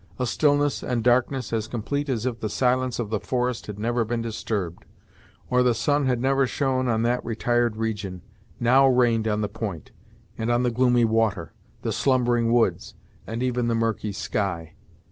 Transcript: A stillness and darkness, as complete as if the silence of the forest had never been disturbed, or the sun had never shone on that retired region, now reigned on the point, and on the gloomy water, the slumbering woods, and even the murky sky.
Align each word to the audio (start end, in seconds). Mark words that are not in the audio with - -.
A 0.17 0.25
stillness 0.25 0.81
and 0.81 1.03
darkness, 1.03 1.53
as 1.53 1.67
complete 1.67 2.09
as 2.09 2.25
if 2.25 2.39
the 2.39 2.49
silence 2.49 2.97
of 2.97 3.11
the 3.11 3.19
forest 3.19 3.67
had 3.67 3.77
never 3.77 4.03
been 4.03 4.23
disturbed, 4.23 4.85
or 5.47 5.61
the 5.61 5.75
sun 5.75 6.07
had 6.07 6.19
never 6.19 6.47
shone 6.47 6.87
on 6.87 7.03
that 7.03 7.23
retired 7.23 7.77
region, 7.77 8.23
now 8.59 8.87
reigned 8.87 9.27
on 9.27 9.41
the 9.41 9.47
point, 9.47 9.91
and 10.39 10.49
on 10.49 10.63
the 10.63 10.71
gloomy 10.71 11.05
water, 11.05 11.53
the 11.83 11.91
slumbering 11.91 12.51
woods, 12.51 12.95
and 13.27 13.43
even 13.43 13.67
the 13.67 13.75
murky 13.75 14.11
sky. 14.11 14.73